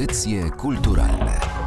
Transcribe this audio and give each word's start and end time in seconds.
Audycje 0.00 0.50
kulturalne. 0.56 1.59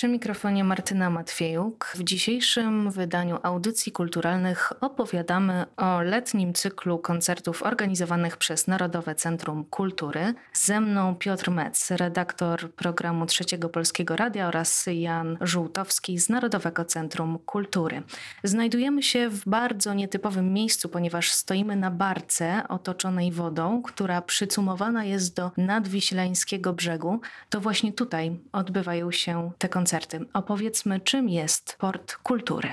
Przy 0.00 0.08
mikrofonie 0.08 0.64
Martyna 0.64 1.10
Matwiejuk. 1.10 1.92
W 1.94 2.04
dzisiejszym 2.04 2.90
wydaniu 2.90 3.38
audycji 3.42 3.92
kulturalnych 3.92 4.72
opowiadamy 4.80 5.66
o 5.76 6.02
letnim 6.02 6.54
cyklu 6.54 6.98
koncertów 6.98 7.62
organizowanych 7.62 8.36
przez 8.36 8.66
Narodowe 8.66 9.14
Centrum 9.14 9.64
Kultury. 9.64 10.34
Ze 10.52 10.80
mną 10.80 11.14
Piotr 11.14 11.50
Metz, 11.50 11.90
redaktor 11.90 12.72
programu 12.72 13.26
Trzeciego 13.26 13.68
Polskiego 13.68 14.16
Radia 14.16 14.48
oraz 14.48 14.86
Jan 14.92 15.38
Żółtowski 15.40 16.18
z 16.18 16.28
Narodowego 16.28 16.84
Centrum 16.84 17.38
Kultury. 17.38 18.02
Znajdujemy 18.44 19.02
się 19.02 19.28
w 19.28 19.48
bardzo 19.48 19.94
nietypowym 19.94 20.52
miejscu, 20.52 20.88
ponieważ 20.88 21.30
stoimy 21.30 21.76
na 21.76 21.90
barce 21.90 22.68
otoczonej 22.68 23.32
wodą, 23.32 23.82
która 23.82 24.22
przycumowana 24.22 25.04
jest 25.04 25.36
do 25.36 25.50
nadwiślańskiego 25.56 26.72
brzegu. 26.72 27.20
To 27.50 27.60
właśnie 27.60 27.92
tutaj 27.92 28.40
odbywają 28.52 29.12
się 29.12 29.50
te 29.58 29.68
koncerty 29.68 29.89
koncerty. 29.90 30.20
Opowiedzmy, 30.32 31.00
czym 31.00 31.28
jest 31.28 31.76
Port 31.78 32.16
Kultury. 32.16 32.68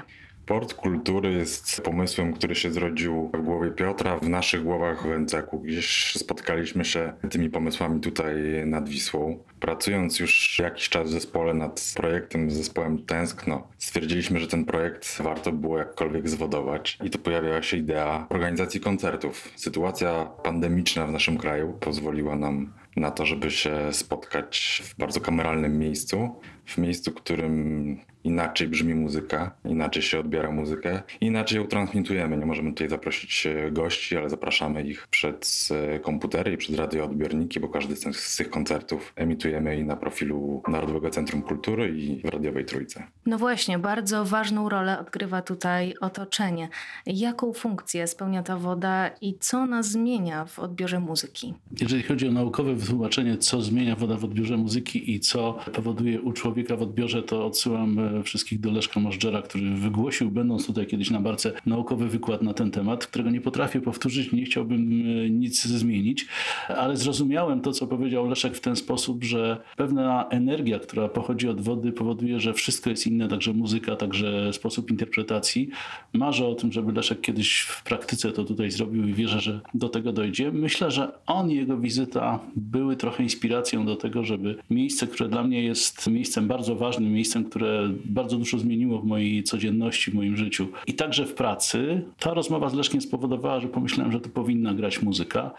Port 0.45 0.73
Kultury 0.73 1.33
jest 1.33 1.81
pomysłem, 1.81 2.33
który 2.33 2.55
się 2.55 2.71
zrodził 2.71 3.31
w 3.33 3.41
głowie 3.41 3.71
Piotra, 3.71 4.19
w 4.19 4.29
naszych 4.29 4.63
głowach 4.63 5.03
w 5.03 5.07
Węceku. 5.07 5.59
Gdzieś 5.59 6.15
spotkaliśmy 6.15 6.85
się 6.85 7.13
tymi 7.29 7.49
pomysłami 7.49 8.01
tutaj 8.01 8.35
nad 8.65 8.89
Wisłą. 8.89 9.43
Pracując 9.59 10.19
już 10.19 10.59
jakiś 10.59 10.89
czas 10.89 11.07
w 11.07 11.11
zespole 11.11 11.53
nad 11.53 11.93
projektem, 11.95 12.51
z 12.51 12.53
zespołem 12.53 13.05
Tęskno, 13.05 13.67
stwierdziliśmy, 13.77 14.39
że 14.39 14.47
ten 14.47 14.65
projekt 14.65 15.21
warto 15.21 15.51
było 15.51 15.77
jakkolwiek 15.77 16.29
zwodować. 16.29 16.97
I 17.03 17.09
tu 17.09 17.19
pojawiła 17.19 17.61
się 17.61 17.77
idea 17.77 18.27
organizacji 18.29 18.79
koncertów. 18.79 19.51
Sytuacja 19.55 20.25
pandemiczna 20.43 21.07
w 21.07 21.11
naszym 21.11 21.37
kraju 21.37 21.73
pozwoliła 21.79 22.35
nam 22.35 22.73
na 22.97 23.11
to, 23.11 23.25
żeby 23.25 23.51
się 23.51 23.93
spotkać 23.93 24.81
w 24.85 24.97
bardzo 24.97 25.21
kameralnym 25.21 25.79
miejscu, 25.79 26.29
w 26.65 26.77
miejscu, 26.77 27.11
w 27.11 27.15
którym 27.15 27.97
inaczej 28.23 28.67
brzmi 28.67 28.95
muzyka, 28.95 29.51
inaczej 29.65 30.03
się 30.03 30.19
odbiera 30.19 30.51
muzykę, 30.51 31.01
inaczej 31.21 31.57
ją 31.57 31.67
transmitujemy. 31.67 32.37
Nie 32.37 32.45
możemy 32.45 32.69
tutaj 32.69 32.89
zaprosić 32.89 33.47
e, 33.47 33.71
gości, 33.71 34.17
ale 34.17 34.29
zapraszamy 34.29 34.83
ich 34.83 35.07
przed 35.07 35.67
e, 35.71 35.99
komputery 35.99 36.53
i 36.53 36.57
przed 36.57 36.75
radioodbiorniki, 36.75 37.59
bo 37.59 37.69
każdy 37.69 37.95
z 37.95 38.35
tych 38.35 38.49
koncertów 38.49 39.13
emitujemy 39.15 39.77
i 39.77 39.83
na 39.83 39.95
profilu 39.95 40.61
Narodowego 40.67 41.09
Centrum 41.09 41.41
Kultury 41.41 41.97
i 41.97 42.21
w 42.21 42.25
Radiowej 42.25 42.65
Trójce. 42.65 43.03
No 43.25 43.37
właśnie, 43.37 43.79
bardzo 43.79 44.25
ważną 44.25 44.69
rolę 44.69 44.99
odgrywa 44.99 45.41
tutaj 45.41 45.93
otoczenie. 46.01 46.69
Jaką 47.05 47.53
funkcję 47.53 48.07
spełnia 48.07 48.43
ta 48.43 48.57
woda 48.57 49.09
i 49.21 49.37
co 49.39 49.57
ona 49.57 49.83
zmienia 49.83 50.45
w 50.45 50.59
odbiorze 50.59 50.99
muzyki? 50.99 51.53
Jeżeli 51.81 52.03
chodzi 52.03 52.27
o 52.27 52.31
naukowe 52.31 52.75
wytłumaczenie, 52.87 53.37
co 53.37 53.61
zmienia 53.61 53.95
woda 53.95 54.17
w 54.17 54.25
odbiorze 54.25 54.57
muzyki 54.57 55.11
i 55.11 55.19
co 55.19 55.57
powoduje 55.73 56.21
u 56.21 56.33
człowieka 56.33 56.75
w 56.75 56.81
odbiorze, 56.81 57.23
to 57.23 57.45
odsyłam 57.45 57.99
e, 57.99 58.23
wszystkich 58.23 58.59
do 58.59 58.71
Leszka 58.71 58.99
Możdżera, 58.99 59.41
który 59.41 59.75
wygłosił, 59.75 60.31
będąc 60.31 60.65
tutaj 60.65 60.87
kiedyś 60.87 61.09
na 61.09 61.19
barce, 61.19 61.53
naukowy 61.65 62.07
wykład 62.07 62.41
na 62.41 62.53
ten 62.53 62.71
temat, 62.71 63.05
którego 63.05 63.29
nie 63.29 63.41
potrafię 63.41 63.81
powtórzyć, 63.81 64.31
nie 64.31 64.45
chciałbym 64.45 64.79
e, 64.81 65.29
nic 65.29 65.63
zmienić, 65.63 66.27
ale 66.67 66.97
zrozumiałem 66.97 67.61
to, 67.61 67.71
co 67.71 67.87
powiedział 67.87 68.29
Leszek 68.29 68.55
w 68.55 68.59
ten 68.59 68.75
sposób, 68.75 69.23
że 69.23 69.61
pewna 69.77 70.27
energia, 70.29 70.79
która 70.79 71.09
pochodzi 71.09 71.47
od 71.47 71.61
wody, 71.61 71.91
powoduje, 71.91 72.39
że 72.39 72.53
wszystko 72.53 72.89
jest 72.89 73.07
inne, 73.07 73.27
także 73.27 73.53
muzyka, 73.53 73.95
także 73.95 74.53
sposób 74.53 74.91
interpretacji. 74.91 75.69
Marzę 76.13 76.47
o 76.47 76.55
tym, 76.55 76.71
żeby 76.71 76.91
Leszek 76.91 77.21
kiedyś 77.21 77.59
w 77.59 77.83
praktyce 77.83 78.31
to 78.31 78.43
tutaj 78.43 78.71
zrobił 78.71 79.07
i 79.07 79.13
wierzę, 79.13 79.39
że 79.39 79.59
do 79.73 79.89
tego 79.89 80.13
dojdzie. 80.13 80.51
Myślę, 80.51 80.91
że 80.91 81.11
on 81.25 81.51
jego 81.51 81.77
wizyta 81.77 82.39
były 82.77 82.95
trochę 82.95 83.23
inspiracją 83.23 83.85
do 83.85 83.95
tego, 83.95 84.23
żeby 84.23 84.55
miejsce, 84.69 85.07
które 85.07 85.29
dla 85.29 85.43
mnie 85.43 85.63
jest 85.63 86.07
miejscem 86.07 86.47
bardzo 86.47 86.75
ważnym, 86.75 87.13
miejscem, 87.13 87.43
które 87.43 87.89
bardzo 88.05 88.37
dużo 88.37 88.59
zmieniło 88.59 88.99
w 88.99 89.05
mojej 89.05 89.43
codzienności, 89.43 90.11
w 90.11 90.13
moim 90.13 90.37
życiu 90.37 90.67
i 90.87 90.93
także 90.93 91.25
w 91.25 91.33
pracy. 91.33 92.01
Ta 92.19 92.33
rozmowa 92.33 92.69
z 92.69 92.73
Leszkiem 92.73 93.01
spowodowała, 93.01 93.59
że 93.59 93.67
pomyślałem, 93.67 94.11
że 94.11 94.19
tu 94.19 94.29
powinna 94.29 94.73
grać 94.73 95.01
muzyka. 95.01 95.51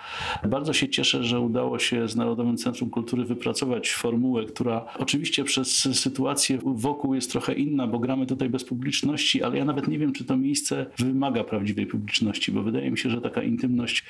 Bardzo 0.48 0.72
się 0.72 0.88
cieszę, 0.88 1.24
że 1.24 1.40
udało 1.40 1.78
się 1.78 2.08
z 2.08 2.16
Narodowym 2.16 2.56
Centrum 2.56 2.90
Kultury 2.90 3.24
wypracować 3.24 3.90
formułę, 3.90 4.44
która 4.44 4.84
oczywiście 4.98 5.44
przez 5.44 5.88
sytuację 5.92 6.58
wokół 6.64 7.14
jest 7.14 7.30
trochę 7.32 7.52
inna, 7.54 7.86
bo 7.86 7.98
gramy 7.98 8.26
tutaj 8.26 8.48
bez 8.48 8.64
publiczności, 8.64 9.42
ale 9.42 9.58
ja 9.58 9.64
nawet 9.64 9.88
nie 9.88 9.98
wiem, 9.98 10.12
czy 10.12 10.24
to 10.24 10.36
miejsce 10.36 10.86
wymaga 10.98 11.44
prawdziwej 11.44 11.86
publiczności, 11.86 12.52
bo 12.52 12.62
wydaje 12.62 12.90
mi 12.90 12.98
się, 12.98 13.10
że 13.10 13.20
taka 13.20 13.42
intymność 13.42 14.04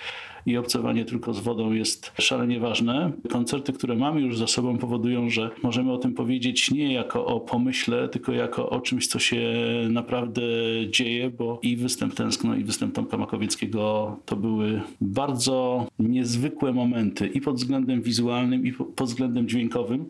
i 0.46 0.56
obcowanie 0.56 1.04
tylko 1.04 1.34
z 1.34 1.40
wodą 1.40 1.72
jest 1.72 2.12
szalenie 2.18 2.60
ważne. 2.60 2.87
Koncerty, 3.28 3.72
które 3.72 3.96
mamy 3.96 4.20
już 4.20 4.38
za 4.38 4.46
sobą 4.46 4.78
powodują, 4.78 5.30
że 5.30 5.50
możemy 5.62 5.92
o 5.92 5.98
tym 5.98 6.14
powiedzieć 6.14 6.70
nie 6.70 6.92
jako 6.92 7.26
o 7.26 7.40
pomyśle, 7.40 8.08
tylko 8.08 8.32
jako 8.32 8.70
o 8.70 8.80
czymś, 8.80 9.06
co 9.06 9.18
się 9.18 9.42
naprawdę 9.90 10.42
dzieje, 10.90 11.30
bo 11.30 11.58
i 11.62 11.76
występ 11.76 12.14
Tęskno, 12.14 12.56
i 12.56 12.64
występ 12.64 12.94
Tomka 12.94 13.16
Makowieckiego 13.16 14.16
to 14.26 14.36
były 14.36 14.80
bardzo 15.00 15.86
niezwykłe 15.98 16.72
momenty 16.72 17.26
i 17.26 17.40
pod 17.40 17.56
względem 17.56 18.02
wizualnym, 18.02 18.66
i 18.66 18.72
pod 18.72 19.08
względem 19.08 19.48
dźwiękowym. 19.48 20.06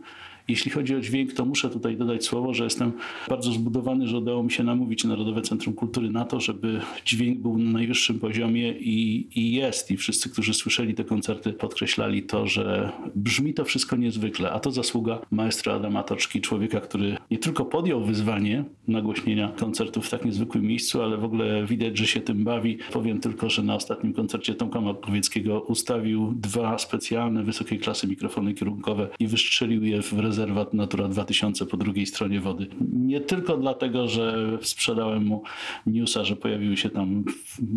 Jeśli 0.49 0.71
chodzi 0.71 0.95
o 0.95 1.01
dźwięk, 1.01 1.33
to 1.33 1.45
muszę 1.45 1.71
tutaj 1.71 1.97
dodać 1.97 2.25
słowo, 2.25 2.55
że 2.55 2.65
jestem 2.65 2.93
bardzo 3.29 3.53
zbudowany, 3.53 4.09
że 4.09 4.19
udało 4.19 4.43
mi 4.43 4.53
się 4.53 4.65
namówić 4.65 5.05
Narodowe 5.05 5.43
Centrum 5.43 5.75
Kultury 5.75 6.11
na 6.11 6.25
to, 6.25 6.41
żeby 6.41 6.81
dźwięk 7.05 7.39
był 7.39 7.59
na 7.59 7.71
najwyższym 7.71 8.19
poziomie 8.19 8.73
i, 8.73 9.29
i 9.35 9.53
jest. 9.53 9.91
I 9.91 9.97
wszyscy, 9.97 10.31
którzy 10.31 10.55
słyszeli 10.55 10.95
te 10.95 11.05
koncerty, 11.05 11.53
podkreślali 11.53 12.23
to, 12.23 12.47
że 12.47 12.93
brzmi 13.15 13.55
to 13.55 13.65
wszystko 13.65 13.97
niezwykle, 13.97 14.51
a 14.51 14.61
to 14.61 14.71
zasługa 14.71 15.21
maestra 15.31 15.75
Adama 15.75 16.03
Toczki, 16.03 16.41
człowieka, 16.41 16.81
który 16.81 17.17
nie 17.31 17.39
tylko 17.39 17.65
podjął 17.65 18.05
wyzwanie 18.05 18.65
nagłośnienia 18.89 19.49
koncertów 19.49 20.07
w 20.07 20.11
tak 20.11 20.25
niezwykłym 20.25 20.65
miejscu, 20.65 21.03
ale 21.03 21.17
w 21.17 21.25
ogóle 21.25 21.67
widać, 21.67 21.99
że 21.99 22.07
się 22.07 22.21
tym 22.21 22.45
bawi. 22.45 22.79
Powiem 22.93 23.21
tylko, 23.21 23.51
że 23.51 23.63
na 23.63 23.75
ostatnim 23.75 24.13
koncercie 24.13 24.55
Tomka 24.55 24.81
Makowieckiego 24.81 25.61
ustawił 25.61 26.35
dwa 26.37 26.79
specjalne, 26.79 27.45
wysokiej 27.45 27.79
klasy 27.79 28.07
mikrofony 28.07 28.55
kierunkowe 28.55 29.09
i 29.21 29.27
wystrzelił 29.27 29.85
je 29.85 30.03
w 30.03 30.13
rezerwę 30.13 30.38
rezerwat 30.39 30.75
Natura 30.75 31.09
2000 31.09 31.67
po 31.67 31.77
drugiej 31.77 32.07
stronie 32.07 32.41
wody. 32.41 32.67
Nie 32.93 33.21
tylko 33.21 33.57
dlatego, 33.57 34.09
że 34.09 34.59
sprzedałem 34.63 35.25
mu 35.25 35.43
newsa, 35.87 36.25
że 36.25 36.37
pojawiły 36.37 36.77
się 36.77 36.91
tam 36.91 37.25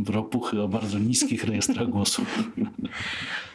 ropuchy 0.08 0.62
o 0.62 0.68
bardzo 0.68 1.00
niskich 1.00 1.44
rejestrach 1.44 1.90
głosu. 1.90 2.22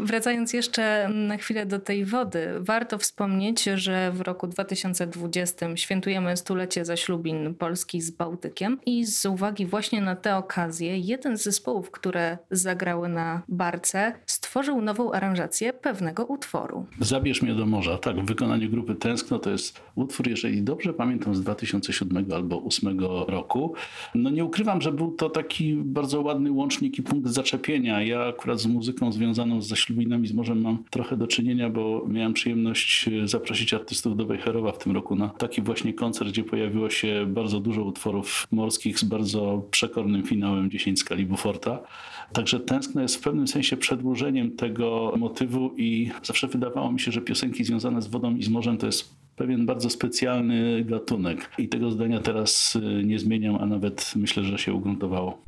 Wracając 0.00 0.52
jeszcze 0.52 1.08
na 1.08 1.36
chwilę 1.36 1.66
do 1.66 1.78
tej 1.78 2.04
wody, 2.04 2.48
warto 2.60 2.98
wspomnieć, 2.98 3.64
że 3.64 4.12
w 4.12 4.20
roku 4.20 4.46
2020 4.46 5.76
świętujemy 5.76 6.36
stulecie 6.36 6.84
zaślubin 6.84 7.54
Polski 7.54 8.00
z 8.00 8.10
Bałtykiem 8.10 8.78
i 8.86 9.04
z 9.04 9.26
uwagi 9.26 9.66
właśnie 9.66 10.00
na 10.00 10.16
tę 10.16 10.36
okazję 10.36 10.98
jeden 10.98 11.38
z 11.38 11.42
zespołów, 11.42 11.90
które 11.90 12.38
zagrały 12.50 13.08
na 13.08 13.42
barce, 13.48 14.12
stworzył 14.26 14.82
nową 14.82 15.12
aranżację 15.12 15.72
pewnego 15.72 16.24
utworu. 16.24 16.86
Zabierz 17.00 17.42
mnie 17.42 17.54
do 17.54 17.66
morza, 17.66 17.98
tak, 17.98 18.16
w 18.16 18.26
wykonaniu 18.26 18.70
grupy 18.70 18.94
Tęskno 18.94 19.38
to 19.38 19.50
jest 19.50 19.80
utwór, 19.94 20.28
jeżeli 20.28 20.62
dobrze 20.62 20.92
pamiętam, 20.92 21.34
z 21.34 21.40
2007 21.40 22.32
albo 22.32 22.56
2008 22.56 23.00
roku. 23.28 23.74
No 24.14 24.30
nie 24.30 24.44
ukrywam, 24.44 24.80
że 24.80 24.92
był 24.92 25.10
to 25.10 25.30
taki 25.30 25.74
bardzo 25.74 26.20
ładny 26.20 26.52
łącznik 26.52 26.98
i 26.98 27.02
punkt 27.02 27.28
zaczepienia. 27.28 28.02
Ja 28.02 28.26
akurat 28.26 28.60
z 28.60 28.66
muzyką 28.66 29.12
związaną 29.12 29.62
z 29.62 29.66
zaślubinami 29.86 30.26
z 30.26 30.32
morzem 30.32 30.60
mam 30.60 30.84
trochę 30.90 31.16
do 31.16 31.26
czynienia, 31.26 31.70
bo 31.70 32.04
miałem 32.08 32.32
przyjemność 32.32 33.08
e, 33.08 33.28
zaprosić 33.28 33.74
artystów 33.74 34.16
do 34.16 34.26
Wejherowa 34.26 34.72
w 34.72 34.78
tym 34.78 34.92
roku 34.92 35.16
na 35.16 35.28
taki 35.28 35.62
właśnie 35.62 35.94
koncert, 35.94 36.30
gdzie 36.30 36.44
pojawiło 36.44 36.90
się 36.90 37.26
bardzo 37.28 37.60
dużo 37.60 37.84
utworów 37.84 38.46
morskich 38.50 38.98
z 38.98 39.04
bardzo 39.04 39.62
przekornym 39.70 40.22
finałem 40.22 40.70
10 40.70 41.00
skali 41.00 41.26
Buforta. 41.26 41.82
Także 42.32 42.60
Tęskno 42.60 43.02
jest 43.02 43.16
w 43.16 43.20
pewnym 43.20 43.48
sensie 43.48 43.76
przedłużeniem 43.76 44.50
tego 44.50 45.14
motywu 45.16 45.74
i 45.76 46.10
zawsze 46.22 46.48
wydawało 46.48 46.92
mi 46.92 47.00
się, 47.00 47.12
że 47.12 47.20
piosenki 47.20 47.64
związane 47.64 48.02
z 48.02 48.06
wodą 48.06 48.36
i 48.36 48.42
z 48.42 48.48
morzem 48.48 48.76
to 48.78 48.86
jest 48.86 49.14
pewien 49.36 49.66
bardzo 49.66 49.90
specjalny 49.90 50.84
gatunek. 50.84 51.50
I 51.58 51.68
tego 51.68 51.90
zdania 51.90 52.20
teraz 52.20 52.76
y, 52.76 53.04
nie 53.04 53.18
zmieniam, 53.18 53.56
a 53.60 53.66
nawet 53.66 54.12
myślę, 54.16 54.44
że 54.44 54.58
się 54.58 54.74
ugruntowało. 54.74 55.42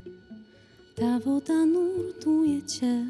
Ta 0.94 1.18
woda 1.18 1.66
nurtuje 1.66 2.62
cię. 2.62 3.04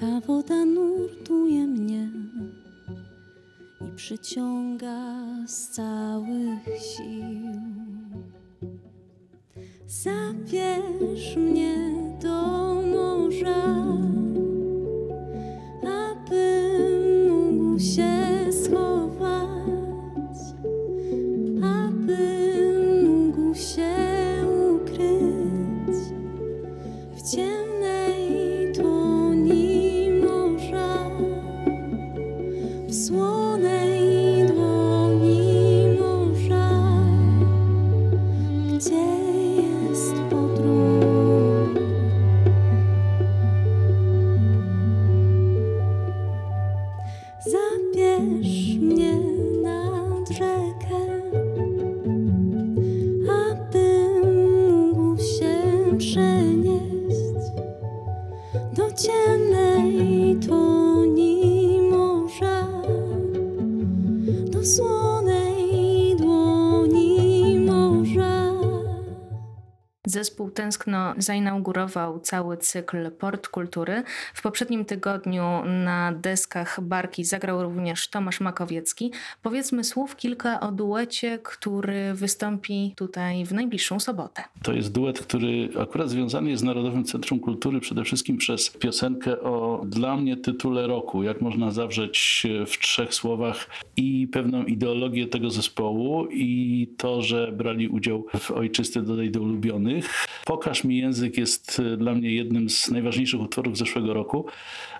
Ta 0.00 0.20
woda 0.26 0.64
nurtuje 0.64 1.66
mnie 1.66 2.08
i 3.80 3.96
przyciąga 3.96 5.24
z 5.46 5.68
całych 5.68 6.64
sił. 6.64 7.52
Zabierz 9.86 11.36
mnie 11.36 11.76
do 12.22 12.74
morza, 12.74 13.86
wish. 48.28 48.57
Zespół 70.08 70.50
Tęskno 70.50 71.14
zainaugurował 71.18 72.20
cały 72.20 72.56
cykl 72.56 73.10
Port 73.10 73.48
Kultury. 73.48 74.02
W 74.34 74.42
poprzednim 74.42 74.84
tygodniu 74.84 75.64
na 75.64 76.12
deskach 76.12 76.80
Barki 76.80 77.24
zagrał 77.24 77.62
również 77.62 78.08
Tomasz 78.08 78.40
Makowiecki. 78.40 79.12
Powiedzmy 79.42 79.84
słów 79.84 80.16
kilka 80.16 80.60
o 80.60 80.72
duecie, 80.72 81.38
który 81.42 82.14
wystąpi 82.14 82.94
tutaj 82.96 83.44
w 83.44 83.52
najbliższą 83.52 84.00
sobotę. 84.00 84.44
To 84.62 84.72
jest 84.72 84.92
duet, 84.92 85.20
który 85.20 85.68
akurat 85.80 86.10
związany 86.10 86.50
jest 86.50 86.60
z 86.60 86.64
Narodowym 86.64 87.04
Centrum 87.04 87.40
Kultury 87.40 87.80
przede 87.80 88.04
wszystkim 88.04 88.36
przez 88.36 88.70
piosenkę 88.70 89.40
o 89.40 89.82
dla 89.86 90.16
mnie 90.16 90.36
tytule 90.36 90.86
roku. 90.86 91.22
Jak 91.22 91.40
można 91.40 91.70
zawrzeć 91.70 92.46
w 92.66 92.78
trzech 92.78 93.14
słowach 93.14 93.70
i 93.96 94.28
pewną 94.32 94.64
ideologię 94.64 95.26
tego 95.26 95.50
zespołu 95.50 96.26
i 96.30 96.88
to, 96.96 97.22
że 97.22 97.52
brali 97.52 97.88
udział 97.88 98.26
w 98.38 98.50
Ojczysty 98.50 99.02
Dodaj 99.02 99.30
do 99.30 99.40
ulubionych. 99.40 99.97
Pokaż 100.44 100.84
mi 100.84 100.98
język 100.98 101.38
jest 101.38 101.82
dla 101.98 102.14
mnie 102.14 102.34
jednym 102.34 102.70
z 102.70 102.90
najważniejszych 102.90 103.40
utworów 103.40 103.78
zeszłego 103.78 104.14
roku. 104.14 104.46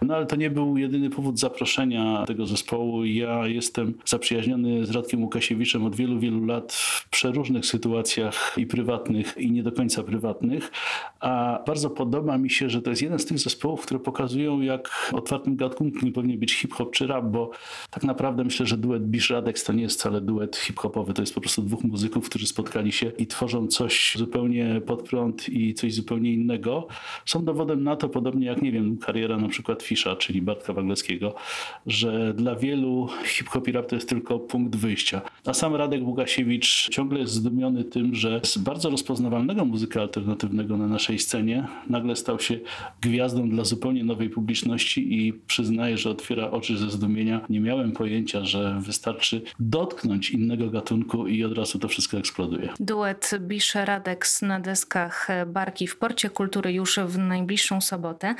No 0.02 0.16
ale 0.16 0.26
to 0.26 0.36
nie 0.36 0.50
był 0.50 0.76
jedyny 0.76 1.10
powód 1.10 1.38
zaproszenia 1.38 2.24
tego 2.26 2.46
zespołu. 2.46 3.04
Ja 3.04 3.46
jestem 3.46 3.94
zaprzyjaźniony 4.04 4.86
z 4.86 4.90
Radkiem 4.90 5.22
Łukasiewiczem 5.22 5.84
od 5.84 5.96
wielu, 5.96 6.20
wielu 6.20 6.44
lat 6.44 6.72
w 6.72 7.08
przeróżnych 7.10 7.66
sytuacjach 7.66 8.54
i 8.56 8.66
prywatnych, 8.66 9.36
i 9.36 9.52
nie 9.52 9.62
do 9.62 9.72
końca 9.72 10.02
prywatnych. 10.02 10.70
A 11.20 11.62
bardzo 11.66 11.90
podoba 11.90 12.38
mi 12.38 12.50
się, 12.50 12.70
że 12.70 12.82
to 12.82 12.90
jest 12.90 13.02
jeden 13.02 13.18
z 13.18 13.26
tych 13.26 13.38
zespołów, 13.38 13.82
które 13.82 14.00
pokazują, 14.00 14.60
jak 14.60 15.10
otwartym 15.12 15.56
gatunkiem 15.56 16.12
powinien 16.12 16.38
być 16.38 16.54
hip-hop 16.54 16.90
czy 16.90 17.06
rap, 17.06 17.24
bo 17.24 17.50
tak 17.90 18.04
naprawdę 18.04 18.44
myślę, 18.44 18.66
że 18.66 18.76
duet 18.76 19.06
Bisz 19.06 19.30
Radex 19.30 19.64
to 19.64 19.72
nie 19.72 19.82
jest 19.82 19.98
wcale 19.98 20.20
duet 20.20 20.56
hip-hopowy. 20.56 21.14
To 21.14 21.22
jest 21.22 21.34
po 21.34 21.40
prostu 21.40 21.62
dwóch 21.62 21.84
muzyków, 21.84 22.28
którzy 22.28 22.46
spotkali 22.46 22.92
się 22.92 23.12
i 23.18 23.26
tworzą 23.26 23.66
coś 23.66 24.14
zupełnie 24.16 24.80
pod 24.88 25.02
prąd 25.02 25.48
i 25.48 25.74
coś 25.74 25.94
zupełnie 25.94 26.32
innego. 26.32 26.86
Są 27.26 27.44
dowodem 27.44 27.84
na 27.84 27.96
to, 27.96 28.08
podobnie 28.08 28.46
jak, 28.46 28.62
nie 28.62 28.72
wiem, 28.72 28.96
kariera 28.96 29.36
na 29.36 29.48
przykład 29.48 29.82
Fisza, 29.82 30.16
czyli 30.16 30.42
Bartka 30.42 30.72
Wagleckiego, 30.72 31.34
że 31.86 32.34
dla 32.34 32.56
wielu 32.56 33.08
hip-hop 33.24 33.68
i 33.68 33.72
rap 33.72 33.86
to 33.86 33.94
jest 33.94 34.08
tylko 34.08 34.38
punkt 34.38 34.76
wyjścia. 34.76 35.20
A 35.46 35.54
sam 35.54 35.74
Radek 35.74 36.02
Łukasiewicz 36.02 36.88
ciągle 36.90 37.20
jest 37.20 37.32
zdumiony 37.32 37.84
tym, 37.84 38.14
że 38.14 38.40
z 38.44 38.58
bardzo 38.58 38.90
rozpoznawalnego 38.90 39.64
muzyka 39.64 40.00
alternatywnego 40.00 40.76
na 40.76 40.86
naszej 40.86 41.18
scenie 41.18 41.66
nagle 41.90 42.16
stał 42.16 42.40
się 42.40 42.58
gwiazdą 43.00 43.48
dla 43.48 43.64
zupełnie 43.64 44.04
nowej 44.04 44.30
publiczności 44.30 45.26
i 45.26 45.32
przyznaję, 45.32 45.98
że 45.98 46.10
otwiera 46.10 46.50
oczy 46.50 46.78
ze 46.78 46.90
zdumienia. 46.90 47.40
Nie 47.48 47.60
miałem 47.60 47.92
pojęcia, 47.92 48.44
że 48.44 48.80
wystarczy 48.80 49.42
dotknąć 49.60 50.30
innego 50.30 50.70
gatunku 50.70 51.26
i 51.26 51.44
od 51.44 51.58
razu 51.58 51.78
to 51.78 51.88
wszystko 51.88 52.18
eksploduje. 52.18 52.68
Duet 52.80 53.30
Bisze 53.40 53.84
Radex 53.84 54.42
na 54.42 54.60
Barki 55.46 55.86
w 55.86 55.96
Porcie 55.98 56.30
Kultury 56.30 56.72
już 56.72 56.98
w 56.98 57.18
najbliższą 57.18 57.80
sobotę. 57.80 58.34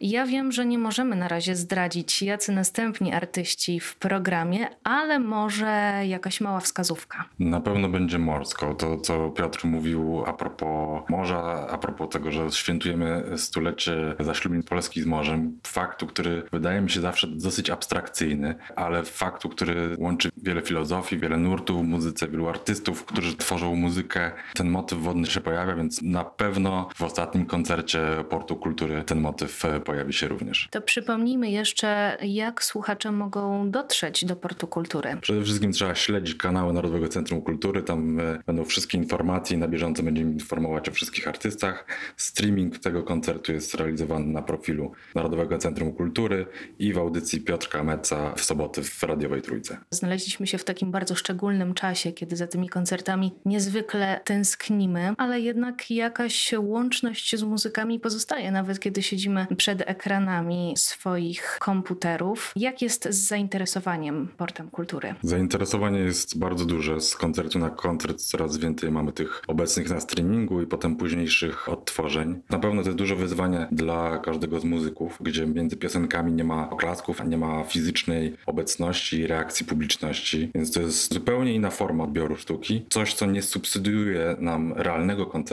Ja 0.00 0.26
wiem, 0.26 0.52
że 0.52 0.66
nie 0.66 0.78
możemy 0.78 1.16
na 1.16 1.28
razie 1.28 1.56
zdradzić, 1.56 2.22
jacy 2.22 2.52
następni 2.52 3.12
artyści 3.12 3.80
w 3.80 3.96
programie, 3.96 4.68
ale 4.84 5.18
może 5.18 6.02
jakaś 6.06 6.40
mała 6.40 6.60
wskazówka. 6.60 7.24
Na 7.38 7.60
pewno 7.60 7.88
będzie 7.88 8.18
morsko. 8.18 8.74
To, 8.74 8.96
co 8.96 9.30
Piotr 9.30 9.64
mówił 9.64 10.24
a 10.26 10.32
propos 10.32 11.02
morza, 11.08 11.66
a 11.70 11.78
propos 11.78 12.08
tego, 12.08 12.32
że 12.32 12.50
świętujemy 12.50 13.24
stulecie 13.36 14.14
zaślubin 14.20 14.62
Polski 14.62 15.02
z 15.02 15.06
morzem. 15.06 15.58
Faktu, 15.66 16.06
który 16.06 16.42
wydaje 16.52 16.80
mi 16.80 16.90
się 16.90 17.00
zawsze 17.00 17.26
dosyć 17.26 17.70
abstrakcyjny, 17.70 18.54
ale 18.76 19.04
faktu, 19.04 19.48
który 19.48 19.96
łączy 19.98 20.30
wiele 20.36 20.62
filozofii, 20.62 21.18
wiele 21.18 21.36
nurtów 21.36 21.80
w 21.80 21.88
muzyce, 21.88 22.28
wielu 22.28 22.48
artystów, 22.48 23.04
którzy 23.04 23.36
tworzą 23.36 23.74
muzykę. 23.74 24.32
Ten 24.54 24.70
motyw 24.70 24.98
wodny 24.98 25.26
się 25.26 25.40
pojawia, 25.40 25.71
więc 25.76 26.02
na 26.02 26.24
pewno 26.24 26.88
w 26.94 27.02
ostatnim 27.02 27.46
koncercie 27.46 28.00
Portu 28.28 28.56
Kultury 28.56 29.04
ten 29.04 29.20
motyw 29.20 29.62
pojawi 29.84 30.12
się 30.12 30.28
również. 30.28 30.68
To 30.70 30.80
przypomnijmy 30.80 31.50
jeszcze, 31.50 32.18
jak 32.22 32.64
słuchacze 32.64 33.12
mogą 33.12 33.70
dotrzeć 33.70 34.24
do 34.24 34.36
Portu 34.36 34.66
Kultury. 34.66 35.16
Przede 35.20 35.42
wszystkim 35.42 35.72
trzeba 35.72 35.94
śledzić 35.94 36.34
kanały 36.34 36.72
Narodowego 36.72 37.08
Centrum 37.08 37.42
Kultury. 37.42 37.82
Tam 37.82 38.20
e, 38.20 38.38
będą 38.46 38.64
wszystkie 38.64 38.98
informacje 38.98 39.58
na 39.58 39.68
bieżąco 39.68 40.02
będziemy 40.02 40.32
informować 40.32 40.88
o 40.88 40.92
wszystkich 40.92 41.28
artystach. 41.28 41.86
Streaming 42.16 42.78
tego 42.78 43.02
koncertu 43.02 43.52
jest 43.52 43.74
realizowany 43.74 44.26
na 44.26 44.42
profilu 44.42 44.92
Narodowego 45.14 45.58
Centrum 45.58 45.92
Kultury 45.92 46.46
i 46.78 46.92
w 46.92 46.98
audycji 46.98 47.40
Piotrka 47.40 47.84
Meca 47.84 48.34
w 48.34 48.44
soboty 48.44 48.82
w 48.82 49.02
Radiowej 49.02 49.42
Trójce. 49.42 49.78
Znaleźliśmy 49.90 50.46
się 50.46 50.58
w 50.58 50.64
takim 50.64 50.90
bardzo 50.90 51.14
szczególnym 51.14 51.74
czasie, 51.74 52.12
kiedy 52.12 52.36
za 52.36 52.46
tymi 52.46 52.68
koncertami 52.68 53.32
niezwykle 53.44 54.20
tęsknimy, 54.24 55.14
ale 55.18 55.40
jednak 55.40 55.61
jakaś 55.90 56.54
łączność 56.58 57.36
z 57.36 57.42
muzykami 57.42 58.00
pozostaje, 58.00 58.50
nawet 58.50 58.80
kiedy 58.80 59.02
siedzimy 59.02 59.46
przed 59.56 59.82
ekranami 59.86 60.74
swoich 60.76 61.56
komputerów. 61.60 62.52
Jak 62.56 62.82
jest 62.82 63.08
z 63.10 63.28
zainteresowaniem 63.28 64.28
Portem 64.36 64.70
Kultury? 64.70 65.14
Zainteresowanie 65.22 65.98
jest 65.98 66.38
bardzo 66.38 66.64
duże. 66.64 67.00
Z 67.00 67.14
koncertu 67.16 67.58
na 67.58 67.70
koncert 67.70 68.20
coraz 68.20 68.56
więcej 68.58 68.90
mamy 68.90 69.12
tych 69.12 69.42
obecnych 69.48 69.90
na 69.90 70.00
streamingu 70.00 70.62
i 70.62 70.66
potem 70.66 70.96
późniejszych 70.96 71.68
odtworzeń. 71.68 72.40
Na 72.50 72.58
pewno 72.58 72.82
to 72.82 72.88
jest 72.88 72.98
duże 72.98 73.16
wyzwanie 73.16 73.66
dla 73.72 74.18
każdego 74.18 74.60
z 74.60 74.64
muzyków, 74.64 75.18
gdzie 75.20 75.46
między 75.46 75.76
piosenkami 75.76 76.32
nie 76.32 76.44
ma 76.44 76.70
oklasków, 76.70 77.24
nie 77.24 77.38
ma 77.38 77.64
fizycznej 77.64 78.36
obecności 78.46 79.16
i 79.16 79.26
reakcji 79.26 79.66
publiczności, 79.66 80.50
więc 80.54 80.72
to 80.72 80.80
jest 80.80 81.14
zupełnie 81.14 81.54
inna 81.54 81.70
forma 81.70 82.04
odbioru 82.04 82.36
sztuki. 82.36 82.86
Coś, 82.90 83.14
co 83.14 83.26
nie 83.26 83.42
subsydiuje 83.42 84.36
nam 84.38 84.72
realnego 84.76 85.26
koncertu, 85.26 85.51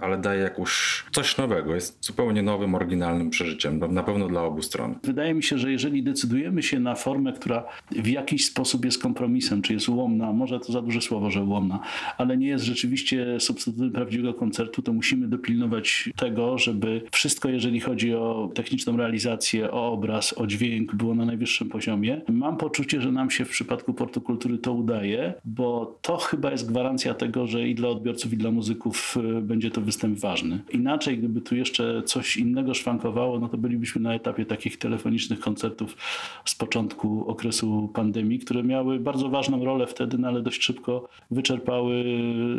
ale 0.00 0.18
daje 0.18 0.40
jakąś 0.40 1.04
coś 1.12 1.36
nowego. 1.36 1.74
Jest 1.74 2.04
zupełnie 2.04 2.42
nowym, 2.42 2.74
oryginalnym 2.74 3.30
przeżyciem. 3.30 3.78
Na 3.78 4.02
pewno 4.02 4.28
dla 4.28 4.42
obu 4.42 4.62
stron. 4.62 4.94
Wydaje 5.02 5.34
mi 5.34 5.42
się, 5.42 5.58
że 5.58 5.72
jeżeli 5.72 6.02
decydujemy 6.02 6.62
się 6.62 6.80
na 6.80 6.94
formę, 6.94 7.32
która 7.32 7.64
w 7.90 8.06
jakiś 8.06 8.46
sposób 8.46 8.84
jest 8.84 9.02
kompromisem, 9.02 9.62
czy 9.62 9.72
jest 9.72 9.88
ułomna, 9.88 10.32
może 10.32 10.60
to 10.60 10.72
za 10.72 10.82
duże 10.82 11.00
słowo, 11.00 11.30
że 11.30 11.44
ułomna, 11.44 11.80
ale 12.18 12.36
nie 12.36 12.48
jest 12.48 12.64
rzeczywiście 12.64 13.40
substytutem 13.40 13.92
prawdziwego 13.92 14.34
koncertu, 14.34 14.82
to 14.82 14.92
musimy 14.92 15.28
dopilnować 15.28 16.10
tego, 16.16 16.58
żeby 16.58 17.02
wszystko, 17.12 17.48
jeżeli 17.48 17.80
chodzi 17.80 18.14
o 18.14 18.50
techniczną 18.54 18.96
realizację, 18.96 19.70
o 19.70 19.92
obraz, 19.92 20.38
o 20.38 20.46
dźwięk, 20.46 20.94
było 20.94 21.14
na 21.14 21.24
najwyższym 21.24 21.68
poziomie. 21.68 22.20
Mam 22.28 22.56
poczucie, 22.56 23.00
że 23.00 23.12
nam 23.12 23.30
się 23.30 23.44
w 23.44 23.48
przypadku 23.48 23.94
Portu 23.94 24.20
Kultury 24.20 24.58
to 24.58 24.72
udaje, 24.72 25.34
bo 25.44 25.98
to 26.02 26.16
chyba 26.16 26.50
jest 26.50 26.68
gwarancja 26.68 27.14
tego, 27.14 27.46
że 27.46 27.68
i 27.68 27.74
dla 27.74 27.88
odbiorców, 27.88 28.32
i 28.32 28.36
dla 28.36 28.50
muzyków 28.50 29.16
y, 29.35 29.35
będzie 29.42 29.70
to 29.70 29.80
występ 29.80 30.18
ważny. 30.18 30.60
Inaczej, 30.72 31.18
gdyby 31.18 31.40
tu 31.40 31.56
jeszcze 31.56 32.02
coś 32.02 32.36
innego 32.36 32.74
szwankowało, 32.74 33.38
no 33.38 33.48
to 33.48 33.58
bylibyśmy 33.58 34.00
na 34.00 34.14
etapie 34.14 34.46
takich 34.46 34.78
telefonicznych 34.78 35.40
koncertów 35.40 35.96
z 36.44 36.54
początku 36.54 37.28
okresu 37.28 37.90
pandemii, 37.94 38.38
które 38.38 38.62
miały 38.62 39.00
bardzo 39.00 39.28
ważną 39.28 39.64
rolę 39.64 39.86
wtedy, 39.86 40.18
no 40.18 40.28
ale 40.28 40.42
dość 40.42 40.62
szybko 40.62 41.08
wyczerpały 41.30 42.04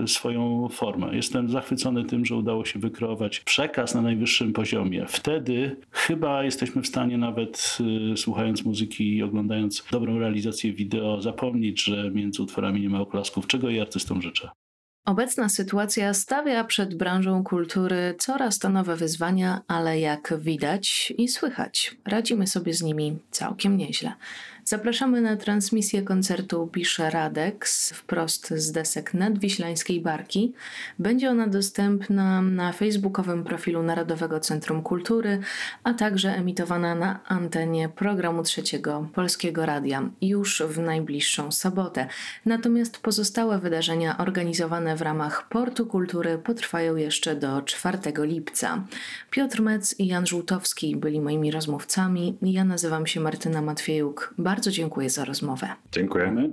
swoją 0.07 0.67
formę. 0.69 1.15
Jestem 1.15 1.49
zachwycony 1.49 2.05
tym, 2.05 2.25
że 2.25 2.35
udało 2.35 2.65
się 2.65 2.79
wykreować 2.79 3.39
przekaz 3.39 3.95
na 3.95 4.01
najwyższym 4.01 4.53
poziomie. 4.53 5.05
Wtedy 5.07 5.75
chyba 5.91 6.43
jesteśmy 6.43 6.81
w 6.81 6.87
stanie 6.87 7.17
nawet 7.17 7.77
y, 8.13 8.17
słuchając 8.17 8.65
muzyki 8.65 9.15
i 9.15 9.23
oglądając 9.23 9.83
dobrą 9.91 10.19
realizację 10.19 10.73
wideo 10.73 11.21
zapomnieć, 11.21 11.83
że 11.83 12.11
między 12.11 12.43
utworami 12.43 12.81
nie 12.81 12.89
ma 12.89 13.01
oklasków, 13.01 13.47
czego 13.47 13.69
i 13.69 13.79
artystom 13.79 14.21
życzę. 14.21 14.49
Obecna 15.07 15.49
sytuacja 15.49 16.13
stawia 16.13 16.63
przed 16.63 16.95
branżą 16.95 17.43
kultury 17.43 18.15
coraz 18.19 18.59
to 18.59 18.69
nowe 18.69 18.95
wyzwania, 18.95 19.61
ale 19.67 19.99
jak 19.99 20.33
widać 20.39 21.13
i 21.17 21.27
słychać, 21.27 21.95
radzimy 22.05 22.47
sobie 22.47 22.73
z 22.73 22.81
nimi 22.81 23.19
całkiem 23.31 23.77
nieźle. 23.77 24.13
Zapraszamy 24.67 25.21
na 25.21 25.37
transmisję 25.37 26.01
koncertu 26.01 26.69
Pisze 26.71 27.09
Radex 27.09 27.91
wprost 27.91 28.53
z 28.55 28.71
desek 28.71 29.13
nadwiślańskiej 29.13 30.01
Barki. 30.01 30.53
Będzie 30.99 31.29
ona 31.29 31.47
dostępna 31.47 32.41
na 32.41 32.73
facebookowym 32.73 33.43
profilu 33.43 33.83
Narodowego 33.83 34.39
Centrum 34.39 34.81
Kultury, 34.81 35.39
a 35.83 35.93
także 35.93 36.35
emitowana 36.35 36.95
na 36.95 37.19
antenie 37.27 37.89
programu 37.89 38.43
trzeciego 38.43 39.07
Polskiego 39.13 39.65
Radia 39.65 40.09
już 40.21 40.61
w 40.61 40.79
najbliższą 40.79 41.51
sobotę. 41.51 42.07
Natomiast 42.45 42.97
pozostałe 42.97 43.59
wydarzenia 43.59 44.17
organizowane 44.17 44.95
w 44.95 45.01
ramach 45.01 45.49
Portu 45.49 45.85
Kultury 45.85 46.37
potrwają 46.37 46.95
jeszcze 46.95 47.35
do 47.35 47.61
4 47.61 47.97
lipca. 48.17 48.83
Piotr 49.29 49.61
Mec 49.61 49.99
i 49.99 50.07
Jan 50.07 50.27
Żółtowski 50.27 50.95
byli 50.95 51.21
moimi 51.21 51.51
rozmówcami. 51.51 52.37
Ja 52.41 52.63
nazywam 52.63 53.07
się 53.07 53.19
Martyna 53.19 53.61
Matwiejuk. 53.61 54.33
Bardzo 54.57 54.71
dziękuję 54.71 55.09
za 55.09 55.25
rozmowę. 55.25 55.67
Dziękuję. 55.91 56.49